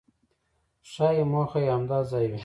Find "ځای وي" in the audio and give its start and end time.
2.11-2.39